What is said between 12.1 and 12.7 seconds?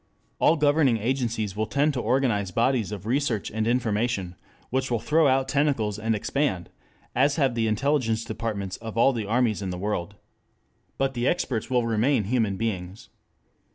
human